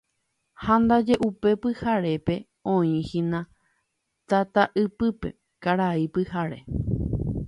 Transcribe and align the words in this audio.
Ha 0.63 0.73
ndaje 0.83 1.13
upe 1.27 1.49
pyharépe 1.61 2.35
oĩhína 2.73 3.39
tataypýpe 4.29 5.27
Karai 5.63 6.05
Pyhare. 6.13 6.59